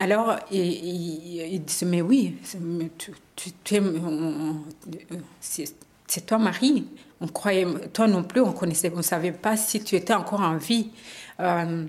Alors, 0.00 0.36
il, 0.52 1.60
dit, 1.64 1.84
mais 1.84 2.02
oui, 2.02 2.36
c'est 5.40 6.26
toi 6.26 6.38
Marie. 6.38 6.86
On 7.20 7.26
croyait, 7.26 7.66
toi 7.92 8.06
non 8.06 8.22
plus, 8.22 8.40
on 8.40 8.52
connaissait, 8.52 8.92
on 8.94 9.02
savait 9.02 9.32
pas 9.32 9.56
si 9.56 9.82
tu 9.82 9.96
étais 9.96 10.14
encore 10.14 10.40
en 10.40 10.56
vie. 10.56 10.90
Euh, 11.40 11.84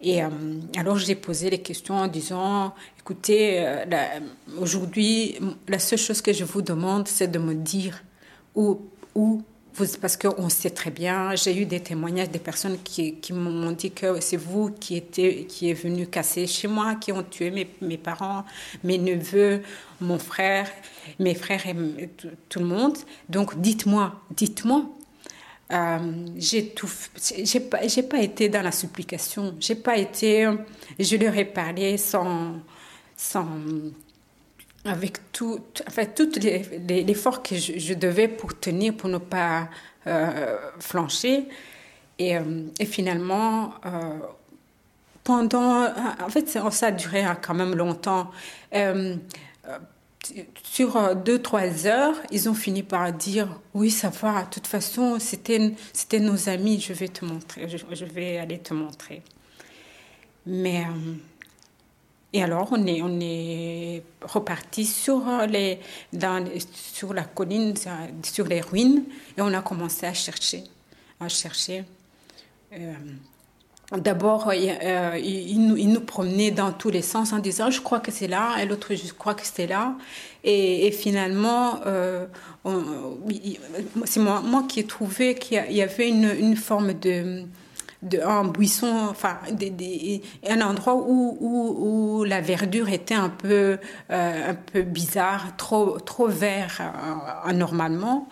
et 0.00 0.22
euh, 0.22 0.28
alors 0.76 0.98
j'ai 0.98 1.16
posé 1.16 1.50
les 1.50 1.60
questions 1.60 1.96
en 1.96 2.06
disant, 2.06 2.74
écoutez, 3.00 3.66
euh, 3.66 4.20
aujourd'hui, 4.60 5.36
la 5.66 5.80
seule 5.80 5.98
chose 5.98 6.22
que 6.22 6.32
je 6.32 6.44
vous 6.44 6.62
demande, 6.62 7.08
c'est 7.08 7.28
de 7.28 7.40
me 7.40 7.54
dire 7.54 8.04
où, 8.54 8.82
où 9.16 9.42
parce 10.00 10.16
qu'on 10.16 10.48
sait 10.48 10.70
très 10.70 10.90
bien, 10.90 11.34
j'ai 11.34 11.56
eu 11.56 11.64
des 11.64 11.80
témoignages 11.80 12.30
des 12.30 12.38
personnes 12.38 12.78
qui, 12.82 13.16
qui 13.16 13.32
m'ont 13.32 13.72
dit 13.72 13.90
que 13.90 14.20
c'est 14.20 14.36
vous 14.36 14.70
qui, 14.70 14.96
était, 14.96 15.46
qui 15.48 15.70
est 15.70 15.74
venu 15.74 16.06
casser 16.06 16.46
chez 16.46 16.68
moi, 16.68 16.94
qui 16.96 17.12
ont 17.12 17.22
tué 17.22 17.50
mes, 17.50 17.68
mes 17.80 17.96
parents, 17.96 18.44
mes 18.84 18.98
neveux, 18.98 19.62
mon 20.00 20.18
frère, 20.18 20.68
mes 21.18 21.34
frères 21.34 21.66
et 21.66 22.08
tout, 22.48 22.58
le 22.58 22.66
monde. 22.66 22.98
Donc 23.28 23.60
dites-moi, 23.60 24.20
dites-moi. 24.30 24.84
Euh, 25.72 26.26
j'ai 26.36 26.74
j'ai 27.42 27.60
pas, 27.60 27.78
pas 28.10 28.22
été 28.22 28.50
dans 28.50 28.62
la 28.62 28.72
supplication. 28.72 29.54
J'ai 29.58 29.74
pas 29.74 29.96
été, 29.96 30.46
je 30.98 31.16
leur 31.16 31.34
ai 31.34 31.46
parlé 31.46 31.96
sans, 31.96 32.56
sans, 33.16 33.46
avec 34.84 35.32
tout, 35.32 35.60
enfin, 35.86 36.06
tout 36.06 36.30
l'effort 36.88 37.42
que 37.42 37.56
je, 37.56 37.94
devais 37.94 38.28
pour 38.28 38.58
tenir, 38.58 38.94
pour 38.94 39.08
ne 39.08 39.18
pas 39.18 39.68
euh, 40.06 40.56
flancher. 40.80 41.48
Et, 42.18 42.36
euh, 42.36 42.42
finalement, 42.84 43.74
euh, 43.86 44.18
pendant, 45.22 45.86
en 45.86 46.28
fait, 46.28 46.48
ça, 46.48 46.86
a 46.86 46.90
duré 46.90 47.24
quand 47.40 47.54
même 47.54 47.74
longtemps. 47.74 48.30
sur 50.62 51.16
deux, 51.16 51.40
trois 51.40 51.86
heures, 51.86 52.14
ils 52.30 52.48
ont 52.48 52.54
fini 52.54 52.82
par 52.82 53.12
dire 53.12 53.60
Oui, 53.74 53.90
ça 53.90 54.08
va, 54.08 54.42
de 54.44 54.50
toute 54.50 54.66
façon, 54.66 55.18
c'était, 55.20 55.74
c'était 55.92 56.20
nos 56.20 56.48
amis, 56.48 56.80
je 56.80 56.92
vais 56.92 57.08
te 57.08 57.24
montrer, 57.24 57.68
je, 57.68 57.76
je 57.92 58.04
vais 58.04 58.38
aller 58.38 58.58
te 58.58 58.74
montrer. 58.74 59.22
Mais 60.46 60.84
et 62.32 62.42
alors, 62.42 62.68
on 62.72 62.86
est, 62.86 63.02
on 63.02 63.20
est 63.20 64.02
reparti 64.22 64.86
sur, 64.86 65.22
les, 65.48 65.78
dans, 66.12 66.44
sur 66.72 67.12
la 67.12 67.24
colline, 67.24 67.74
sur 68.22 68.46
les 68.46 68.60
ruines, 68.60 69.04
et 69.36 69.42
on 69.42 69.52
a 69.52 69.60
commencé 69.60 70.06
à 70.06 70.14
chercher. 70.14 70.64
À 71.20 71.28
chercher. 71.28 71.84
Euh, 72.72 72.94
D'abord, 73.98 74.48
euh, 74.48 75.18
il, 75.22 75.68
nous, 75.68 75.76
il, 75.76 75.92
nous, 75.92 76.00
promenait 76.00 76.50
dans 76.50 76.72
tous 76.72 76.88
les 76.88 77.02
sens 77.02 77.34
en 77.34 77.38
disant 77.40 77.70
Je 77.70 77.82
crois 77.82 78.00
que 78.00 78.10
c'est 78.10 78.28
là, 78.28 78.56
et 78.58 78.64
l'autre, 78.64 78.94
je 78.94 79.12
crois 79.12 79.34
que 79.34 79.42
c'est 79.44 79.66
là. 79.66 79.94
Et, 80.44 80.90
finalement, 80.92 81.80
euh, 81.84 82.24
c'est 84.06 84.20
moi, 84.20 84.40
moi, 84.40 84.64
qui 84.66 84.80
ai 84.80 84.86
trouvé 84.86 85.34
qu'il 85.34 85.70
y 85.70 85.82
avait 85.82 86.08
une, 86.08 86.34
une 86.40 86.56
forme 86.56 86.94
de 86.94 87.44
de, 88.02 88.20
un 88.20 88.44
buisson, 88.44 89.08
enfin, 89.10 89.38
un 90.48 90.60
endroit 90.60 90.96
où, 90.96 91.36
où, 91.40 92.18
où, 92.18 92.24
la 92.24 92.40
verdure 92.40 92.88
était 92.88 93.14
un 93.14 93.28
peu, 93.28 93.78
euh, 94.10 94.50
un 94.50 94.54
peu 94.54 94.82
bizarre, 94.82 95.56
trop, 95.56 96.00
trop 96.00 96.26
vert 96.26 96.78
euh, 96.80 97.48
anormalement, 97.48 98.28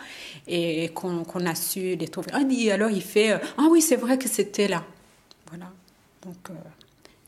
et 0.47 0.89
qu'on 0.89 1.45
a 1.45 1.55
su 1.55 1.95
les 1.95 2.07
trouver. 2.09 2.31
Alors 2.71 2.91
il 2.91 3.01
fait, 3.01 3.31
euh, 3.31 3.37
ah 3.57 3.67
oui, 3.69 3.81
c'est 3.81 3.95
vrai 3.95 4.17
que 4.17 4.27
c'était 4.27 4.67
là. 4.67 4.83
Voilà. 5.47 5.71
Donc, 6.23 6.57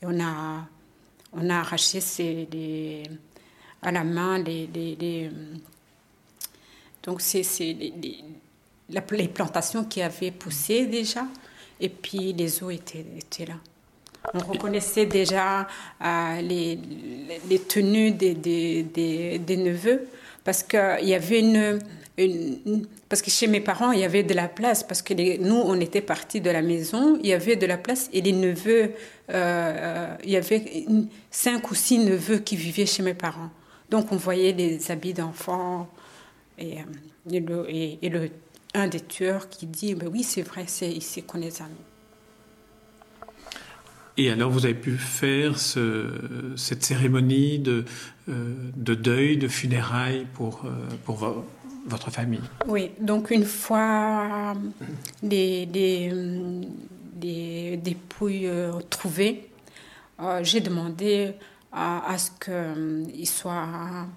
on 0.04 0.20
a, 0.20 0.66
on 1.32 1.50
a 1.50 1.56
arraché 1.60 2.02
ces, 2.02 2.48
les, 2.52 3.04
à 3.82 3.92
la 3.92 4.04
main 4.04 4.38
les, 4.38 4.68
les, 4.68 4.96
les, 4.96 5.32
les, 9.12 9.28
plantations 9.30 9.86
qui 9.86 10.02
avaient 10.02 10.32
poussé 10.32 10.86
déjà. 10.86 11.26
Et 11.84 11.90
puis 11.90 12.32
les 12.32 12.64
eaux 12.64 12.72
étaient, 12.72 13.06
étaient 13.18 13.46
là. 13.46 13.56
On 14.34 14.40
reconnaissait 14.40 15.06
déjà 15.06 15.68
euh, 16.02 16.42
les, 16.42 16.80
tenues 17.68 18.12
des, 18.12 18.34
des, 18.34 19.38
des, 19.38 19.58
neveux 19.58 20.08
parce 20.46 20.64
qu'il 20.64 20.80
y 21.02 21.14
avait 21.14 21.42
une, 21.42 21.80
Parce 23.10 23.22
que 23.22 23.30
chez 23.30 23.48
mes 23.48 23.60
parents, 23.60 23.92
il 23.92 24.00
y 24.00 24.06
avait 24.06 24.24
de 24.24 24.34
la 24.34 24.48
place 24.48 24.82
parce 24.82 25.02
que 25.02 25.14
nous, 25.14 25.56
on 25.56 25.78
était 25.82 26.02
partis 26.02 26.40
de 26.40 26.50
la 26.50 26.62
maison, 26.62 27.20
il 27.22 27.28
y 27.28 27.34
avait 27.34 27.58
de 27.58 27.66
la 27.66 27.78
place 27.78 28.10
et 28.14 28.22
les 28.22 28.32
neveux, 28.32 28.92
euh, 29.30 30.16
il 30.24 30.30
y 30.30 30.38
avait 30.38 30.86
cinq 31.30 31.70
ou 31.70 31.76
six 31.76 31.98
neveux 31.98 32.38
qui 32.38 32.56
vivaient 32.56 32.86
chez 32.86 33.04
mes 33.04 33.14
parents. 33.14 33.50
Donc 33.90 34.14
on 34.14 34.16
voyait 34.16 34.54
les 34.54 34.90
habits 34.90 35.14
d'enfants 35.14 35.90
euh, 36.62 36.82
et, 37.30 38.00
et 38.02 38.10
le 38.10 38.30
un 38.74 38.88
des 38.88 39.02
tueurs 39.02 39.50
qui 39.50 39.66
dit 39.68 39.96
ben 39.96 40.10
oui 40.12 40.24
c'est 40.24 40.42
vrai 40.42 40.66
c'est 40.68 40.92
ici 40.92 41.24
qu'on 41.24 41.38
les 41.40 41.62
a 41.62 41.66
et 44.16 44.30
alors 44.30 44.52
vous 44.52 44.66
avez 44.66 44.76
pu 44.76 44.92
faire 44.92 45.58
ce, 45.58 46.54
cette 46.56 46.84
cérémonie 46.84 47.58
de, 47.58 47.84
euh, 48.30 48.54
de, 48.76 48.94
deuil, 48.94 49.38
de 49.38 49.48
funérailles 49.48 50.28
pour, 50.36 50.66
euh, 50.66 50.70
pour 51.04 51.46
votre 51.88 52.12
famille? 52.12 52.42
Oui, 52.68 52.92
donc 53.00 53.32
une 53.32 53.46
fois 53.46 54.54
les, 55.24 55.66
les, 55.66 56.12
les 57.22 57.78
dépouilles 57.78 58.48
euh, 58.48 58.74
trouvées, 58.90 59.50
j'ai 60.44 60.62
demandé 60.62 61.34
à, 61.72 62.14
à 62.14 62.18
ce 62.20 62.30
qu'ils 62.40 63.28
soient 63.28 64.08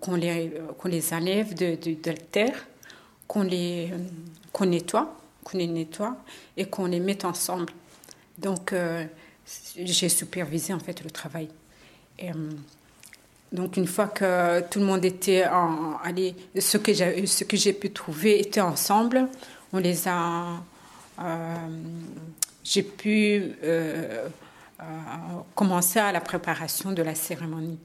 qu'on 0.00 0.16
les, 0.16 0.52
qu'on 0.78 0.88
les 0.88 1.14
enlève 1.14 1.54
de, 1.54 1.76
de, 1.76 1.94
de 2.02 2.10
la 2.10 2.16
terre 2.16 2.66
qu'on 3.26 3.42
les 3.42 3.92
qu'on 4.52 4.66
nettoie, 4.66 5.16
qu'on 5.44 5.58
les 5.58 5.66
nettoie 5.66 6.16
et 6.56 6.66
qu'on 6.66 6.86
les 6.86 7.00
mette 7.00 7.24
ensemble. 7.24 7.72
Donc 8.38 8.72
euh, 8.72 9.04
j'ai 9.76 10.08
supervisé 10.08 10.72
en 10.72 10.78
fait 10.78 11.02
le 11.02 11.10
travail. 11.10 11.48
Euh, 12.22 12.32
donc 13.52 13.76
une 13.76 13.86
fois 13.86 14.08
que 14.08 14.60
tout 14.68 14.80
le 14.80 14.86
monde 14.86 15.04
était 15.04 15.46
en, 15.46 15.98
allez, 16.02 16.34
ce 16.58 16.78
que 16.78 17.56
j'ai 17.56 17.72
pu 17.72 17.90
trouver 17.90 18.40
était 18.40 18.60
ensemble, 18.60 19.28
on 19.72 19.78
les 19.78 20.08
a 20.08 20.62
euh, 21.20 21.54
j'ai 22.64 22.82
pu 22.82 23.52
commencer 25.54 26.00
à 26.00 26.12
la 26.12 26.20
préparation 26.20 26.92
de 26.92 27.02
la 27.02 27.14
cérémonie. 27.14 27.78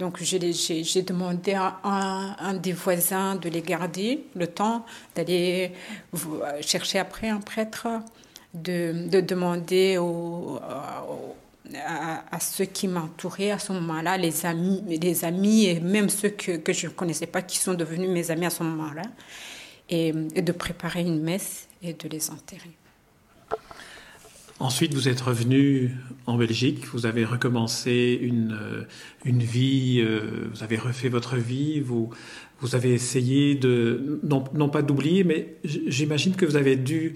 Donc 0.00 0.18
j'ai 0.22 1.02
demandé 1.02 1.52
à 1.52 1.78
un, 1.84 2.54
des 2.54 2.72
voisins 2.72 3.34
de 3.34 3.50
les 3.50 3.60
garder 3.60 4.24
le 4.34 4.46
temps 4.46 4.86
d'aller 5.14 5.72
chercher 6.62 6.98
après 6.98 7.28
un 7.28 7.40
prêtre, 7.40 7.86
de, 8.54 9.20
demander 9.20 9.98
à, 11.76 12.40
ceux 12.40 12.64
qui 12.64 12.88
m'entouraient 12.88 13.50
à 13.50 13.58
ce 13.58 13.74
moment-là, 13.74 14.16
les 14.16 14.46
amis, 14.46 14.82
les 14.88 15.22
amis 15.26 15.66
et 15.66 15.80
même 15.80 16.08
ceux 16.08 16.30
que, 16.30 16.72
je 16.72 16.86
ne 16.86 16.92
connaissais 16.92 17.26
pas 17.26 17.42
qui 17.42 17.58
sont 17.58 17.74
devenus 17.74 18.08
mes 18.08 18.30
amis 18.30 18.46
à 18.46 18.50
ce 18.50 18.62
moment-là, 18.62 19.02
et 19.90 20.12
de 20.12 20.52
préparer 20.52 21.02
une 21.02 21.20
messe 21.20 21.68
et 21.82 21.92
de 21.92 22.08
les 22.08 22.30
enterrer. 22.30 22.79
Ensuite, 24.60 24.92
vous 24.92 25.08
êtes 25.08 25.22
revenu 25.22 25.96
en 26.26 26.36
Belgique, 26.36 26.84
vous 26.92 27.06
avez 27.06 27.24
recommencé 27.24 28.18
une, 28.20 28.52
euh, 28.52 28.82
une 29.24 29.42
vie, 29.42 30.02
euh, 30.02 30.50
vous 30.52 30.62
avez 30.62 30.76
refait 30.76 31.08
votre 31.08 31.36
vie, 31.36 31.80
vous, 31.80 32.10
vous 32.60 32.74
avez 32.74 32.92
essayé 32.92 33.54
de, 33.54 34.20
non, 34.22 34.68
pas 34.68 34.82
d'oublier, 34.82 35.24
mais 35.24 35.54
j'imagine 35.64 36.36
que 36.36 36.44
vous 36.44 36.56
avez 36.56 36.76
dû 36.76 37.14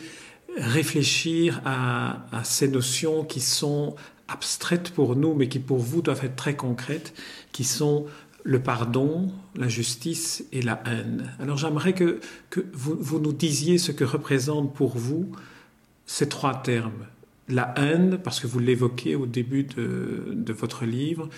réfléchir 0.57 1.61
à, 1.67 2.25
à, 2.33 2.45
ces 2.45 2.67
notions 2.67 3.25
qui 3.25 3.41
sont 3.41 3.95
abstraites 4.27 4.91
pour 4.93 5.15
nous, 5.15 5.35
mais 5.35 5.49
qui 5.49 5.59
pour 5.59 5.81
vous 5.81 6.01
doivent 6.01 6.25
être 6.25 6.37
très 6.37 6.57
concrètes, 6.57 7.13
qui 7.53 7.65
sont 7.65 8.07
le 8.43 8.61
pardon, 8.61 9.31
la 9.55 9.69
justice 9.69 10.47
et 10.51 10.63
la 10.63 10.83
haine. 10.87 11.31
Alors 11.39 11.59
j'aimerais 11.59 11.93
que, 11.93 12.21
que 12.49 12.65
vous, 12.73 12.97
vous 12.99 13.19
nous 13.19 13.35
disiez 13.35 13.77
ce 13.77 13.93
que 13.93 14.05
représentent 14.05 14.73
pour 14.73 14.97
vous 14.97 15.31
ces 16.07 16.29
trois 16.29 16.55
termes, 16.55 17.07
la 17.49 17.75
haine, 17.77 18.19
parce 18.23 18.41
que 18.41 18.47
vous 18.47 18.59
l'évoquez 18.59 19.17
au 19.17 19.27
début 19.27 19.65
de, 19.65 20.53
votre 20.53 20.85
livre, 20.85 21.29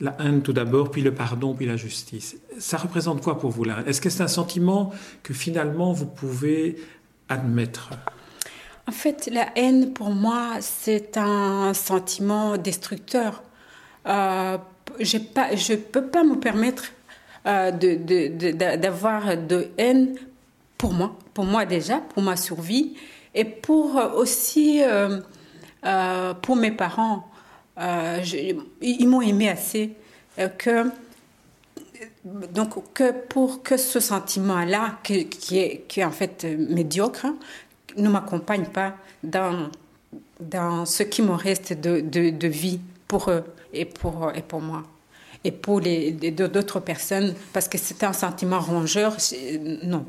la 0.00 0.16
haine 0.20 0.42
tout 0.42 0.52
d'abord, 0.52 0.90
puis 0.90 1.02
le 1.02 1.12
pardon, 1.12 1.54
puis 1.54 1.66
la 1.66 1.76
justice. 1.76 2.36
Ça 2.58 2.78
représente 2.78 3.22
quoi 3.22 3.38
pour 3.38 3.50
vous 3.50 3.64
là 3.64 3.82
Est-ce 3.86 4.00
que 4.00 4.10
c'est 4.10 4.22
un 4.22 4.28
sentiment 4.28 4.92
que 5.22 5.34
finalement 5.34 5.92
vous 5.92 6.06
pouvez 6.06 6.76
admettre? 7.28 7.90
En 8.86 8.92
fait, 8.92 9.30
la 9.32 9.48
haine 9.56 9.92
pour 9.92 10.10
moi, 10.10 10.56
c'est 10.60 11.16
un 11.16 11.72
sentiment 11.74 12.58
destructeur. 12.58 13.42
Euh, 14.06 14.58
je 15.00 15.16
ne 15.16 15.76
peux 15.76 16.06
pas 16.06 16.24
me 16.24 16.38
permettre 16.38 16.84
euh, 17.46 17.70
d'avoir 17.70 19.36
de, 19.36 19.68
haine 19.78 20.16
pour 20.76 20.92
moi, 20.92 21.16
pour 21.32 21.44
moi 21.44 21.64
déjà, 21.64 21.98
pour 21.98 22.22
ma 22.22 22.36
survie, 22.36 22.94
et 23.34 23.44
pour 23.44 23.96
aussi 24.14 24.82
euh, 24.82 25.20
euh, 25.84 26.34
pour 26.34 26.56
mes 26.56 26.70
parents, 26.70 27.28
ils 27.76 29.08
m'ont 29.08 29.22
aimé 29.22 29.48
assez 29.48 29.90
que 30.58 30.90
donc 32.24 32.94
que 32.94 33.12
pour 33.12 33.62
que 33.62 33.76
ce 33.76 33.98
sentiment-là, 33.98 34.98
qui, 35.02 35.58
est, 35.58 35.84
qui 35.88 36.00
est 36.00 36.04
en 36.04 36.12
fait 36.12 36.44
médiocre, 36.44 37.26
ne 37.96 38.08
m'accompagne 38.08 38.66
pas 38.66 38.94
dans, 39.22 39.70
dans 40.40 40.86
ce 40.86 41.02
qui 41.02 41.22
me 41.22 41.32
reste 41.32 41.72
de, 41.72 42.00
de, 42.00 42.48
vie 42.48 42.80
pour 43.08 43.30
eux 43.30 43.44
et 43.72 43.84
pour, 43.84 44.30
et 44.34 44.42
pour 44.42 44.60
moi 44.60 44.84
et 45.44 45.52
pour 45.52 45.80
les, 45.80 46.10
d'autres 46.10 46.80
personnes 46.80 47.34
parce 47.52 47.68
que 47.68 47.78
c'est 47.78 48.02
un 48.02 48.12
sentiment 48.12 48.60
rongeur, 48.60 49.16
non. 49.84 50.06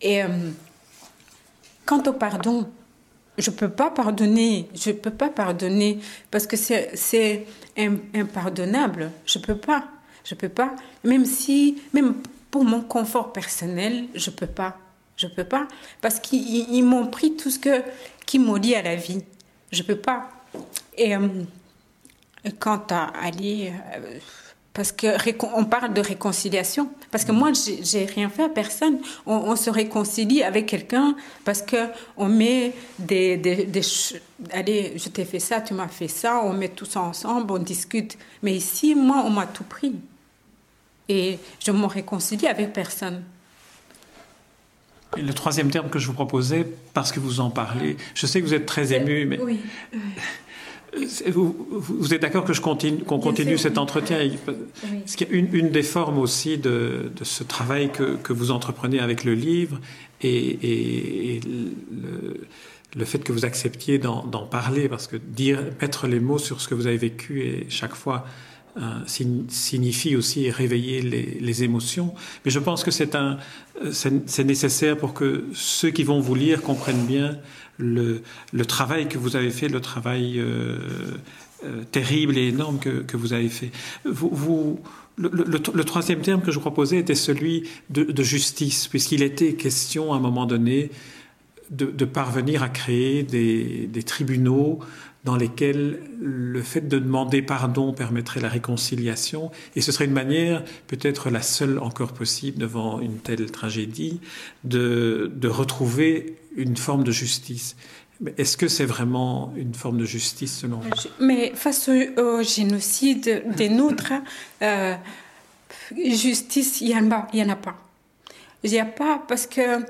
Et 0.00 0.22
euh, 0.22 0.28
quant 1.84 2.02
au 2.06 2.12
pardon, 2.12 2.68
je 3.38 3.50
peux 3.50 3.70
pas 3.70 3.90
pardonner, 3.90 4.68
je 4.74 4.90
peux 4.90 5.10
pas 5.10 5.28
pardonner 5.28 6.00
parce 6.30 6.46
que 6.46 6.56
c'est 6.56 7.46
impardonnable. 8.14 9.10
Je 9.24 9.38
peux 9.38 9.56
pas, 9.56 9.84
je 10.24 10.34
peux 10.34 10.48
pas. 10.48 10.74
Même 11.04 11.24
si, 11.24 11.82
même 11.92 12.14
pour 12.50 12.64
mon 12.64 12.82
confort 12.82 13.32
personnel, 13.32 14.06
je 14.14 14.30
peux 14.30 14.46
pas, 14.46 14.76
je 15.16 15.26
peux 15.26 15.44
pas 15.44 15.66
parce 16.00 16.20
qu'ils 16.20 16.84
m'ont 16.84 17.06
pris 17.06 17.36
tout 17.36 17.50
ce 17.50 17.58
que 17.58 17.82
qui 18.26 18.38
dit 18.60 18.74
à 18.74 18.82
la 18.82 18.96
vie. 18.96 19.24
Je 19.70 19.82
peux 19.82 19.96
pas. 19.96 20.28
Et 20.96 21.16
euh, 21.16 21.28
quant 22.58 22.84
à 22.90 23.04
aller 23.22 23.72
euh, 23.96 24.18
parce 24.74 24.90
que 24.90 25.06
on 25.54 25.64
parle 25.64 25.92
de 25.92 26.00
réconciliation. 26.00 26.90
Parce 27.10 27.24
que 27.24 27.32
moi, 27.32 27.50
j'ai 27.82 28.06
rien 28.06 28.30
fait 28.30 28.44
à 28.44 28.48
personne. 28.48 28.98
On, 29.26 29.54
se 29.54 29.68
réconcilie 29.68 30.42
avec 30.42 30.66
quelqu'un 30.66 31.14
parce 31.44 31.60
que 31.60 31.88
on 32.16 32.28
met 32.28 32.72
des, 32.98 33.36
des, 33.36 33.82
allez, 34.50 34.94
je 34.96 35.08
t'ai 35.10 35.26
fait 35.26 35.40
ça, 35.40 35.60
tu 35.60 35.74
m'as 35.74 35.88
fait 35.88 36.08
ça. 36.08 36.40
On 36.42 36.54
met 36.54 36.70
tout 36.70 36.86
ça 36.86 37.02
ensemble, 37.02 37.52
on 37.52 37.58
discute. 37.58 38.16
Mais 38.42 38.54
ici, 38.54 38.94
moi, 38.94 39.22
on 39.26 39.30
m'a 39.30 39.46
tout 39.46 39.64
pris 39.64 39.94
et 41.08 41.38
je 41.60 41.70
me 41.70 41.86
réconcilie 41.86 42.46
avec 42.46 42.72
personne. 42.72 43.22
le 45.16 45.34
troisième 45.34 45.70
terme 45.70 45.90
que 45.90 45.98
je 45.98 46.06
vous 46.06 46.14
proposais, 46.14 46.66
parce 46.94 47.12
que 47.12 47.20
vous 47.20 47.40
en 47.40 47.50
parlez, 47.50 47.98
je 48.14 48.26
sais 48.26 48.40
que 48.40 48.46
vous 48.46 48.54
êtes 48.54 48.66
très 48.66 48.94
ému, 48.94 49.26
mais 49.26 49.38
oui. 49.40 49.60
Vous, 51.28 51.56
vous, 51.70 52.12
êtes 52.12 52.20
d'accord 52.20 52.44
que 52.44 52.52
je 52.52 52.60
continue, 52.60 53.02
qu'on 53.02 53.18
continue 53.18 53.56
cet 53.56 53.78
entretien 53.78 54.18
Parce 54.44 55.16
qu'il 55.16 55.26
y 55.26 55.30
a 55.30 55.34
une, 55.34 55.54
une, 55.54 55.70
des 55.70 55.82
formes 55.82 56.18
aussi 56.18 56.58
de, 56.58 57.10
de 57.16 57.24
ce 57.24 57.42
travail 57.44 57.90
que, 57.90 58.16
que, 58.16 58.34
vous 58.34 58.50
entreprenez 58.50 59.00
avec 59.00 59.24
le 59.24 59.32
livre 59.32 59.80
et, 60.20 61.36
et, 61.36 61.40
le, 61.40 62.46
le, 62.94 63.04
fait 63.06 63.20
que 63.20 63.32
vous 63.32 63.46
acceptiez 63.46 63.98
d'en 63.98 64.46
parler, 64.46 64.90
parce 64.90 65.06
que 65.06 65.16
dire, 65.16 65.60
mettre 65.80 66.06
les 66.06 66.20
mots 66.20 66.38
sur 66.38 66.60
ce 66.60 66.68
que 66.68 66.74
vous 66.74 66.86
avez 66.86 66.98
vécu 66.98 67.40
et 67.40 67.66
chaque 67.70 67.94
fois 67.94 68.26
euh, 68.78 69.00
signifie 69.06 70.16
aussi 70.16 70.50
réveiller 70.50 71.02
les, 71.02 71.38
les, 71.40 71.62
émotions. 71.62 72.14
Mais 72.44 72.50
je 72.50 72.58
pense 72.58 72.84
que 72.84 72.90
c'est 72.90 73.14
un, 73.14 73.36
c'est 73.92 74.44
nécessaire 74.44 74.96
pour 74.96 75.12
que 75.12 75.44
ceux 75.52 75.90
qui 75.90 76.04
vont 76.04 76.20
vous 76.20 76.34
lire 76.34 76.62
comprennent 76.62 77.04
bien 77.04 77.36
le, 77.78 78.22
travail 78.66 79.08
que 79.08 79.18
vous 79.18 79.36
avez 79.36 79.50
fait, 79.50 79.68
le 79.68 79.80
travail 79.80 80.38
euh, 80.38 80.78
euh, 81.64 81.82
terrible 81.90 82.36
et 82.38 82.48
énorme 82.48 82.78
que, 82.78 83.02
que, 83.02 83.16
vous 83.16 83.32
avez 83.32 83.48
fait. 83.48 83.70
Vous, 84.04 84.80
le, 85.16 85.84
troisième 85.84 86.20
terme 86.20 86.42
que 86.42 86.50
je 86.50 86.58
proposais 86.58 86.98
était 86.98 87.14
celui 87.14 87.68
de, 87.90 88.22
justice, 88.22 88.88
puisqu'il 88.88 89.22
était 89.22 89.54
question 89.54 90.12
à 90.12 90.16
un 90.16 90.20
moment 90.20 90.46
donné 90.46 90.90
de, 91.70 92.04
parvenir 92.04 92.62
à 92.62 92.68
créer 92.68 93.22
des, 93.22 94.02
tribunaux 94.04 94.80
dans 95.24 95.36
lesquels 95.36 96.00
le 96.20 96.62
fait 96.62 96.88
de 96.88 96.98
demander 96.98 97.42
pardon 97.42 97.92
permettrait 97.92 98.40
la 98.40 98.48
réconciliation, 98.48 99.50
et 99.76 99.80
ce 99.80 99.92
serait 99.92 100.06
une 100.06 100.12
manière, 100.12 100.64
peut-être 100.88 101.30
la 101.30 101.42
seule 101.42 101.78
encore 101.78 102.12
possible 102.12 102.58
devant 102.58 103.00
une 103.00 103.18
telle 103.18 103.50
tragédie, 103.50 104.20
de, 104.64 105.30
de 105.34 105.48
retrouver 105.48 106.36
une 106.56 106.76
forme 106.76 107.04
de 107.04 107.12
justice. 107.12 107.76
Est-ce 108.36 108.56
que 108.56 108.68
c'est 108.68 108.84
vraiment 108.84 109.52
une 109.56 109.74
forme 109.74 109.98
de 109.98 110.04
justice 110.04 110.58
selon 110.58 110.78
vous? 110.78 110.90
Mais 111.20 111.52
face 111.54 111.88
au, 111.88 112.42
génocide 112.42 113.44
des 113.56 113.68
nôtres, 113.68 114.12
euh, 114.62 114.94
justice, 115.96 116.80
il 116.80 116.88
n'y 116.88 116.96
en, 116.96 117.10
en, 117.10 117.48
a 117.48 117.56
pas. 117.56 117.76
Il 118.62 118.70
n'y 118.70 118.78
a 118.78 118.84
pas 118.84 119.22
parce 119.26 119.46
que 119.46 119.84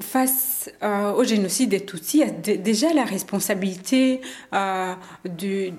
face 0.00 0.70
euh, 0.82 1.12
au 1.12 1.24
génocide 1.24 1.70
des 1.70 1.84
Tutsis, 1.84 2.24
déjà 2.42 2.92
la 2.92 3.04
responsabilité 3.04 4.20
euh, 4.54 4.94
du, 5.24 5.72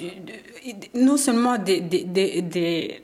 non 0.94 1.18
seulement 1.18 1.57
des, 1.57 1.81
des, 1.81 2.42
des, 2.42 3.01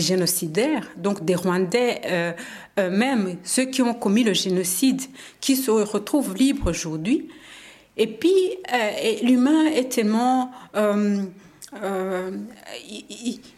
génocidaires, 0.00 0.90
donc 0.96 1.24
des 1.24 1.34
Rwandais 1.34 2.00
euh, 2.06 2.32
eux-mêmes, 2.78 3.36
ceux 3.44 3.66
qui 3.66 3.82
ont 3.82 3.94
commis 3.94 4.24
le 4.24 4.34
génocide, 4.34 5.02
qui 5.40 5.56
se 5.56 5.70
retrouvent 5.70 6.34
libres 6.34 6.70
aujourd'hui. 6.70 7.28
Et 7.96 8.06
puis, 8.06 8.34
l'humain 9.22 9.66
est 9.66 9.90
tellement... 9.90 10.50
Euh, 11.82 12.30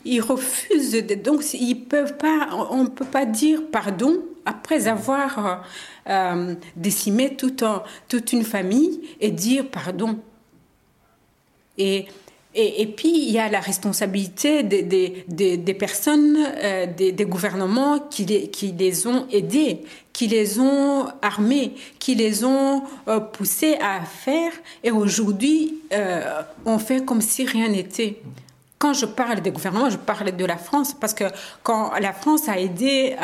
ils, 0.05 0.21
refusent, 0.21 1.05
donc 1.23 1.43
ils 1.55 1.75
peuvent 1.75 2.17
pas, 2.17 2.49
on 2.71 2.85
ne 2.85 2.89
peut 2.89 3.05
pas 3.05 3.27
dire 3.27 3.63
pardon 3.71 4.23
après 4.49 4.89
avoir 4.89 5.63
euh, 6.09 6.55
décimé 6.75 7.37
toute, 7.37 8.33
une 8.33 8.45
famille 8.45 9.01
et 9.21 9.31
dire 9.31 9.69
pardon. 9.69 10.19
Et, 11.77 12.07
et, 12.55 12.83
et, 12.83 12.87
puis, 12.87 13.11
il 13.11 13.31
y 13.31 13.39
a 13.39 13.49
la 13.49 13.61
responsabilité 13.61 14.63
des, 14.63 14.83
des, 14.83 15.57
des, 15.59 15.75
personnes, 15.75 16.37
euh, 16.37 16.87
des, 16.87 17.13
gouvernements 17.25 17.99
qui 17.99 18.25
les, 18.25 18.49
qui 18.49 18.73
les 18.73 19.07
ont 19.07 19.27
aidés, 19.31 19.83
qui 20.13 20.27
les 20.27 20.59
ont 20.59 21.07
armés, 21.21 21.75
qui 21.99 22.15
les 22.15 22.45
ont 22.45 22.83
euh, 23.07 23.21
poussés 23.21 23.77
à 23.81 24.01
faire. 24.05 24.51
Et 24.83 24.91
aujourd'hui, 24.91 25.77
euh, 25.93 26.43
on 26.65 26.79
fait 26.79 27.05
comme 27.05 27.21
si 27.21 27.45
rien 27.45 27.69
n'était. 27.69 28.21
Quand 28.79 28.93
je 28.93 29.07
parle 29.07 29.41
des 29.41 29.51
gouvernements, 29.51 29.91
je 29.91 29.97
parle 29.97 30.37
de 30.37 30.45
la 30.45 30.57
France 30.57 30.95
parce 30.99 31.13
que 31.13 31.25
quand 31.63 31.93
la 32.01 32.13
France 32.13 32.49
a 32.49 32.59
aidé, 32.59 33.17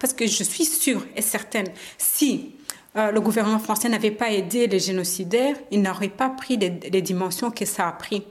parce 0.00 0.14
que 0.14 0.26
je 0.26 0.42
suis 0.42 0.64
sûre 0.64 1.04
et 1.14 1.22
certaine, 1.22 1.66
si 1.98 2.54
le 2.94 3.18
gouvernement 3.20 3.58
français 3.58 3.88
n'avait 3.90 4.10
pas 4.10 4.30
aidé 4.30 4.66
les 4.66 4.78
génocidaires, 4.78 5.56
il 5.70 5.82
n'aurait 5.82 6.08
pas 6.08 6.30
pris 6.30 6.56
les, 6.56 7.02
dimensions 7.02 7.50
que 7.50 7.66
ça 7.66 7.88
a 7.88 7.92
pris. 7.92 8.22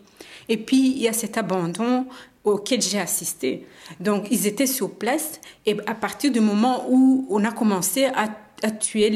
Et 0.50 0.58
puis, 0.58 0.92
il 0.92 1.02
y 1.04 1.08
a 1.08 1.14
cet 1.14 1.38
abandon 1.38 2.08
auquel 2.44 2.82
j'ai 2.82 3.00
assisté. 3.00 3.68
Donc, 4.00 4.28
ils 4.32 4.48
étaient 4.48 4.66
sur 4.66 4.92
place 4.92 5.40
et 5.68 5.78
à 5.86 5.94
partir 5.94 6.32
du 6.32 6.40
moment 6.40 6.86
où 6.90 7.28
on 7.30 7.44
a 7.44 7.52
commencé 7.52 8.06
à, 8.06 8.28
tuer 8.72 9.10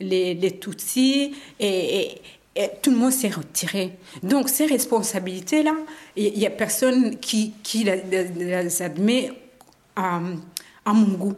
les 0.00 0.58
Tutsis 0.60 1.34
et, 1.60 2.20
tout 2.82 2.90
le 2.90 2.96
monde 2.96 3.12
s'est 3.12 3.28
retiré. 3.28 3.92
Donc, 4.22 4.48
ces 4.48 4.66
responsabilités-là, 4.66 5.74
il 6.16 6.32
n'y 6.34 6.46
a 6.46 6.50
personne 6.50 7.18
qui, 7.18 7.52
qui 7.62 7.84
les 7.84 8.82
admet 8.82 9.32
à, 9.94 10.20
à 10.84 10.92
mon 10.92 11.16
goût 11.16 11.36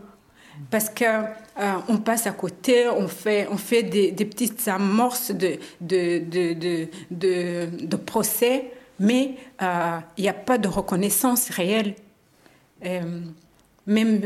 parce 0.70 0.90
que 0.90 1.04
euh, 1.04 1.72
on 1.88 1.98
passe 1.98 2.26
à 2.26 2.32
côté, 2.32 2.88
on 2.88 3.08
fait, 3.08 3.48
on 3.50 3.56
fait 3.56 3.82
des, 3.82 4.12
petites 4.12 4.68
amorces 4.68 5.30
de, 5.30 5.56
de, 5.80 6.18
de, 7.10 7.68
de, 7.86 7.96
procès 7.96 8.72
mais 8.98 9.36
euh, 9.62 9.98
il 10.18 10.22
n'y 10.22 10.28
a 10.28 10.34
pas 10.34 10.58
de 10.58 10.68
reconnaissance 10.68 11.48
réelle. 11.50 11.94
Euh, 12.84 13.20
même 13.86 14.20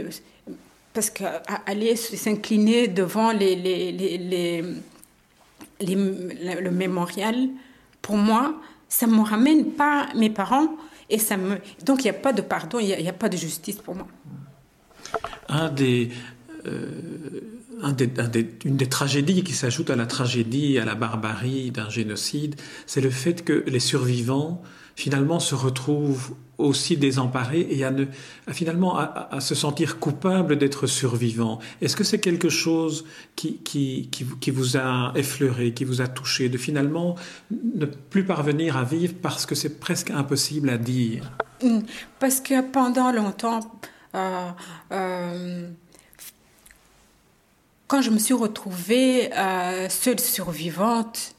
parce 0.92 1.10
qu'aller 1.10 1.96
s'incliner 1.96 2.88
devant 2.88 3.32
les, 3.32 3.54
les, 3.56 4.62
le 5.80 6.70
mémorial, 6.70 7.48
pour 8.02 8.16
moi, 8.16 8.60
ça 8.88 9.06
ne 9.06 9.14
me 9.14 9.22
ramène 9.22 9.72
pas 9.72 10.08
mes 10.14 10.30
parents 10.30 10.76
et 11.10 11.18
ça 11.18 11.36
me... 11.36 11.58
donc 11.84 12.00
il 12.00 12.04
n'y 12.04 12.10
a 12.10 12.18
pas 12.18 12.32
de 12.32 12.42
pardon, 12.42 12.78
il 12.78 12.86
n'y 12.86 13.08
a, 13.08 13.12
pas 13.12 13.28
de 13.28 13.36
justice 13.36 13.76
pour 13.76 13.94
moi. 13.94 14.06
Euh, 16.66 17.40
une 18.64 18.76
des 18.76 18.88
tragédies 18.88 19.44
qui 19.44 19.52
s'ajoute 19.52 19.90
à 19.90 19.96
la 19.96 20.06
tragédie, 20.06 20.78
à 20.78 20.84
la 20.84 20.94
barbarie 20.94 21.70
d'un 21.70 21.90
génocide, 21.90 22.54
c'est 22.86 23.02
le 23.02 23.10
fait 23.10 23.44
que 23.44 23.64
les 23.66 23.80
survivants 23.80 24.62
finalement 24.96 25.40
se 25.40 25.54
retrouvent 25.54 26.34
aussi 26.58 26.96
désemparés 26.96 27.66
et 27.70 27.84
à, 27.84 27.92
finalement 28.52 28.96
à, 28.96 29.40
se 29.40 29.54
sentir 29.54 29.98
coupables 29.98 30.56
d'être 30.56 30.86
survivants. 30.86 31.58
Est-ce 31.80 31.96
que 31.96 32.04
c'est 32.04 32.20
quelque 32.20 32.48
chose 32.48 33.04
qui, 33.34 33.56
qui, 33.58 34.08
qui, 34.10 34.50
vous 34.50 34.76
a 34.76 35.12
effleuré, 35.16 35.74
qui 35.74 35.84
vous 35.84 36.00
a 36.00 36.06
touché, 36.06 36.48
de 36.48 36.58
finalement 36.58 37.16
ne 37.50 37.86
plus 37.86 38.24
parvenir 38.24 38.76
à 38.76 38.84
vivre 38.84 39.14
parce 39.20 39.46
que 39.46 39.54
c'est 39.54 39.80
presque 39.80 40.10
impossible 40.10 40.70
à 40.70 40.78
dire? 40.78 41.30
Mm. 41.62 41.80
Parce 42.20 42.40
que 42.40 42.62
pendant 42.62 43.10
longtemps, 43.10 43.60
euh, 44.14 44.50
euh, 44.92 45.68
quand 47.88 48.00
je 48.00 48.10
me 48.10 48.18
suis 48.18 48.34
retrouvée 48.34 49.32
euh, 49.36 49.88
seule 49.88 50.20
survivante, 50.20 51.33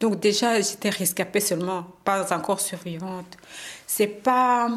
Donc 0.00 0.20
déjà, 0.20 0.60
j'étais 0.60 0.90
rescapée 0.90 1.40
seulement, 1.40 1.86
pas 2.04 2.32
encore 2.32 2.60
survivante. 2.60 3.36
C'est 3.86 4.06
pas... 4.06 4.70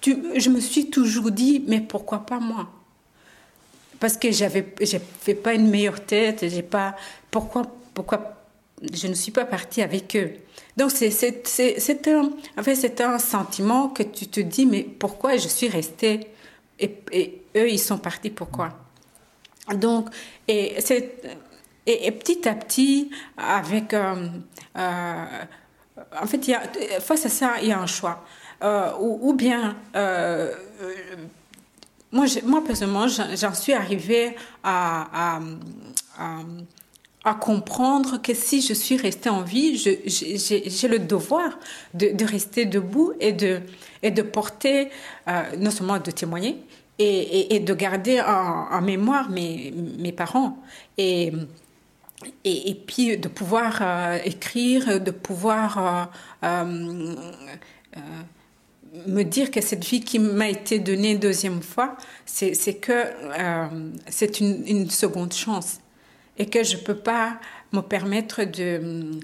Tu, 0.00 0.16
je 0.36 0.50
me 0.50 0.58
suis 0.58 0.90
toujours 0.90 1.30
dit, 1.30 1.64
mais 1.68 1.80
pourquoi 1.80 2.26
pas 2.26 2.40
moi? 2.40 2.68
Parce 4.00 4.16
que 4.16 4.32
j'avais, 4.32 4.74
j'ai 4.80 5.00
fait 5.20 5.36
pas 5.36 5.54
une 5.54 5.68
meilleure 5.68 6.04
tête, 6.04 6.48
j'ai 6.48 6.62
pas... 6.62 6.96
Pourquoi, 7.30 7.62
pourquoi 7.94 8.34
je 8.92 9.06
ne 9.06 9.14
suis 9.14 9.30
pas 9.30 9.44
partie 9.44 9.80
avec 9.80 10.16
eux? 10.16 10.32
Donc 10.76 10.90
c'est, 10.90 11.06
un, 12.08 12.30
c'est 12.74 13.00
un 13.00 13.18
sentiment 13.20 13.90
que 13.90 14.02
tu 14.02 14.26
te 14.26 14.40
dis, 14.40 14.66
mais 14.66 14.82
pourquoi 14.82 15.36
je 15.36 15.46
suis 15.46 15.68
restée? 15.68 16.26
Et, 16.80 16.96
et 17.12 17.42
eux, 17.54 17.70
ils 17.70 17.78
sont 17.78 17.98
partis, 17.98 18.30
pourquoi? 18.30 18.70
Donc, 19.72 20.08
et 20.48 20.74
c'est 20.80 21.20
et, 21.86 22.10
petit 22.12 22.48
à 22.48 22.54
petit, 22.54 23.10
avec. 23.36 23.94
Euh, 23.94 24.28
euh, 24.78 25.24
en 26.20 26.26
fait, 26.26 26.40
face 27.00 27.26
à 27.26 27.28
ça, 27.28 27.54
il 27.60 27.68
y 27.68 27.72
a 27.72 27.78
un 27.78 27.86
choix. 27.86 28.24
Euh, 28.62 28.92
ou, 29.00 29.34
bien. 29.34 29.76
moi, 32.12 32.26
moi, 32.44 32.64
personnellement, 32.64 33.08
j'en 33.08 33.54
suis 33.54 33.72
arrivée 33.72 34.36
à, 34.62 35.36
à, 36.16 36.38
à, 37.24 37.34
comprendre 37.34 38.22
que 38.22 38.34
si 38.34 38.62
je 38.62 38.72
suis 38.72 38.96
restée 38.96 39.30
en 39.30 39.42
vie, 39.42 39.76
j'ai 39.76 40.88
le 40.88 40.98
devoir 41.00 41.58
de, 41.94 42.12
de, 42.12 42.24
rester 42.24 42.64
debout 42.64 43.12
et 43.20 43.32
de, 43.32 43.60
et 44.02 44.10
de 44.10 44.22
porter, 44.22 44.90
non 45.58 45.70
seulement 45.70 45.98
de 45.98 46.10
témoigner, 46.10 46.62
et, 46.98 47.56
et, 47.56 47.60
de 47.60 47.74
garder 47.74 48.20
en, 48.20 48.68
en, 48.70 48.80
mémoire 48.80 49.28
mes, 49.28 49.74
mes 49.98 50.12
parents. 50.12 50.58
Et 50.96 51.32
et, 52.44 52.74
puis 52.74 53.16
de 53.16 53.28
pouvoir 53.28 53.78
euh, 53.80 54.18
écrire, 54.24 55.00
de 55.00 55.10
pouvoir 55.10 56.10
euh, 56.42 57.14
euh, 57.94 58.00
me 59.06 59.22
dire 59.22 59.50
que 59.50 59.60
cette 59.60 59.84
vie 59.84 60.00
qui 60.00 60.18
m'a 60.18 60.48
été 60.48 60.78
donnée 60.78 61.16
deuxième 61.16 61.62
fois, 61.62 61.96
c'est 62.26 62.74
que 62.74 63.04
c'est 64.08 64.40
une, 64.40 64.90
seconde 64.90 65.32
chance 65.32 65.80
et 66.38 66.46
que 66.46 66.62
je 66.62 66.76
ne 66.76 66.82
peux 66.82 66.96
pas 66.96 67.38
me 67.72 67.80
permettre 67.80 68.44
de, 68.44 69.20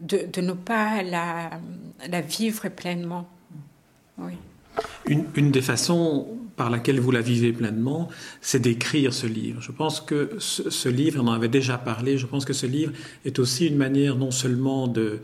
de, 0.00 0.40
ne 0.40 0.52
pas 0.52 1.02
la, 1.02 2.20
vivre 2.20 2.68
pleinement. 2.68 3.28
Oui. 4.18 4.34
Une 5.06 5.50
des 5.50 5.62
façons 5.62 6.26
par 6.56 6.70
laquelle 6.70 7.00
vous 7.00 7.10
la 7.10 7.20
vivez 7.20 7.52
pleinement, 7.52 8.08
c'est 8.40 8.60
d'écrire 8.60 9.12
ce 9.12 9.26
livre. 9.26 9.60
Je 9.60 9.72
pense 9.72 10.00
que 10.00 10.30
ce, 10.38 10.88
livre, 10.88 11.22
on 11.22 11.28
en 11.28 11.32
avait 11.32 11.48
déjà 11.48 11.78
parlé, 11.78 12.18
je 12.18 12.26
pense 12.26 12.44
que 12.44 12.52
ce 12.52 12.66
livre 12.66 12.92
est 13.24 13.38
aussi 13.38 13.66
une 13.66 13.76
manière 13.76 14.16
non 14.16 14.30
seulement 14.30 14.86
de, 14.86 15.20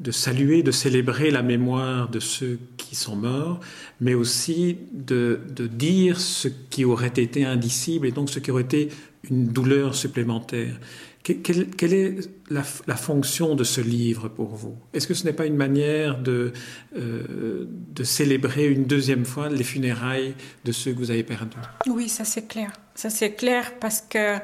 de 0.00 0.10
saluer, 0.10 0.62
de 0.62 0.70
célébrer 0.70 1.30
la 1.30 1.42
mémoire 1.42 2.08
de 2.08 2.20
ceux 2.20 2.58
qui 2.76 2.96
sont 2.96 3.16
morts, 3.16 3.60
mais 4.00 4.14
aussi 4.14 4.76
de, 4.92 5.40
de 5.54 5.66
dire 5.66 6.20
ce 6.20 6.48
qui 6.48 6.84
aurait 6.84 7.08
été 7.08 7.44
indicible 7.44 8.06
et 8.06 8.12
donc 8.12 8.30
ce 8.30 8.38
qui 8.38 8.50
aurait 8.50 8.62
été 8.62 8.88
une 9.30 9.46
douleur 9.46 9.94
supplémentaire. 9.94 10.78
Quelle, 11.24 11.94
est 11.94 12.16
la, 12.50 12.62
fonction 12.96 13.54
de 13.54 13.64
ce 13.64 13.80
livre 13.80 14.28
pour 14.28 14.54
vous? 14.54 14.76
Est-ce 14.92 15.06
que 15.06 15.14
ce 15.14 15.24
n'est 15.24 15.32
pas 15.32 15.46
une 15.46 15.56
manière 15.56 16.18
de, 16.18 16.52
euh, 16.98 17.64
de 17.66 18.04
célébrer 18.04 18.66
une 18.66 18.84
deuxième 18.84 19.24
fois 19.24 19.48
les 19.48 19.64
funérailles 19.64 20.34
de 20.66 20.72
ceux 20.72 20.92
que 20.92 20.98
vous 20.98 21.10
avez 21.10 21.22
perdus? 21.22 21.56
Oui, 21.86 22.10
ça 22.10 22.26
c'est 22.26 22.46
clair. 22.46 22.72
Ça 22.94 23.08
c'est 23.08 23.32
clair 23.32 23.72
parce 23.80 24.02
que 24.02 24.36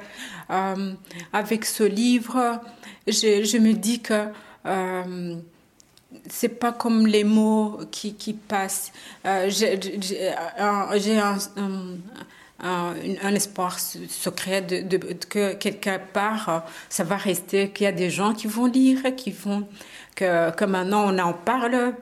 euh, 0.51 0.93
avec 1.35 1.67
ce 1.67 1.85
livre, 1.85 2.61
je, 3.07 3.59
me 3.59 3.75
dis 3.75 4.01
que 4.01 4.29
euh, 4.65 5.37
c'est 6.29 6.61
pas 6.61 6.73
comme 6.73 7.07
les 7.07 7.25
mots 7.25 7.81
qui, 7.91 8.33
passent. 8.33 8.91
Euh, 9.27 9.51
j'ai 9.51 10.33
un, 10.59 10.89
espoir 13.35 13.79
secret 13.79 14.62
de, 14.62 14.97
que 15.29 15.55
quelque 15.55 15.99
part 16.12 16.49
euh, 16.49 16.59
ça 16.88 17.05
va 17.05 17.17
rester, 17.17 17.71
qu'il 17.71 17.85
y 17.85 17.87
a 17.87 17.93
des 17.93 18.11
gens 18.11 18.35
qui 18.35 18.47
vont 18.47 18.67
lire, 18.67 19.14
qui 19.17 19.31
vont 19.31 19.67
que, 20.14 20.50
que 20.52 20.64
maintenant 20.64 21.12
on 21.12 21.19
en 21.19 21.33
parle 21.33 21.95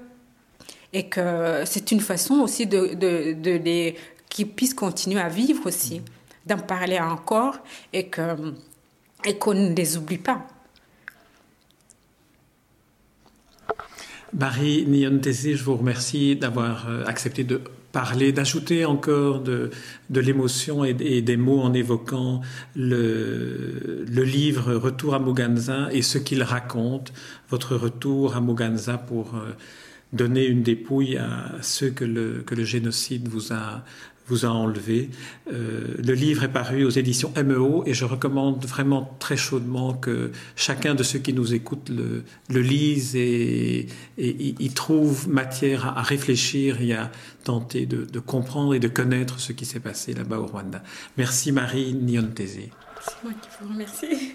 et 0.93 1.09
que 1.09 1.62
c'est 1.65 1.93
une 1.93 2.00
façon 2.00 2.37
aussi 2.37 2.67
de, 2.67 2.91
les 3.45 3.97
qu'ils 4.29 4.49
puissent 4.49 4.75
continuer 4.75 5.21
à 5.21 5.29
vivre 5.29 5.67
aussi, 5.67 6.03
d'en 6.47 6.59
parler 6.59 6.99
encore 6.99 7.59
et 7.93 8.09
que 8.09 8.55
et 9.25 9.37
qu'on 9.37 9.55
ne 9.55 9.75
les 9.75 9.97
oublie 9.97 10.19
pas. 10.19 10.47
Marie 14.33 14.85
Nyontesi, 14.87 15.57
je 15.57 15.65
vous 15.65 15.77
remercie 15.77 16.37
d'avoir 16.37 16.88
euh, 16.88 17.05
accepté 17.07 17.45
de 17.45 17.62
parler, 17.99 18.31
d'ajouter 18.31 18.85
encore 18.85 19.40
de, 19.40 19.71
l'émotion 20.09 20.85
et, 20.85 21.21
des 21.21 21.37
mots 21.37 21.61
en 21.62 21.73
évoquant 21.75 22.43
le, 22.76 24.05
le 24.09 24.23
livre 24.23 24.75
Retour 24.75 25.14
à 25.14 25.19
Moganza 25.19 25.88
et 25.90 26.02
ce 26.02 26.19
qu'il 26.19 26.45
raconte, 26.45 27.12
votre 27.50 27.75
retour 27.75 28.37
à 28.37 28.40
Moganza 28.40 28.99
pour 28.99 29.35
euh, 29.35 29.50
donner 30.12 30.47
une 30.47 30.62
dépouille 30.62 31.17
à 31.17 31.53
ceux 31.62 31.91
que 31.91 32.05
le, 32.05 32.65
génocide 32.65 33.29
vous 33.29 33.53
a, 33.53 33.85
vous. 34.29 34.45
Euh, 34.45 35.95
le 35.99 36.12
livre 36.12 36.45
est 36.45 36.53
paru 36.53 36.85
aux 36.85 36.91
éditions 36.91 37.33
MEO 37.37 37.83
et 37.87 37.95
je 37.95 38.05
recommande 38.05 38.65
vraiment 38.65 39.17
très 39.19 39.37
chaudement 39.37 39.95
que 39.95 40.33
chacun 40.57 40.95
de 40.95 41.03
ceux 41.03 41.19
qui 41.19 41.33
nous 41.33 41.55
écoutent 41.55 41.88
le, 41.88 42.25
le 42.50 42.61
lise 42.61 43.17
et, 43.17 43.88
y 44.19 44.71
trouve 44.71 45.29
matière 45.29 45.87
à, 45.87 46.03
réfléchir 46.03 46.81
et 46.81 46.93
à 46.93 47.11
tenter 47.45 47.87
de, 47.87 48.21
comprendre 48.21 48.75
et 48.75 48.81
de 48.81 48.88
connaître 48.88 49.41
ce 49.41 49.53
qui 49.53 49.65
s'est 49.65 49.81
passé 49.81 50.12
là-bas 50.12 50.38
au 50.38 50.47
Rwanda. 50.47 50.83
Merci 51.17 51.53
Marie 51.53 51.95
Nyontese. 51.95 52.69
C'est 53.00 53.25
moi 53.25 53.33
qui 53.41 53.49
vous 53.61 53.73
remercie. 53.73 54.35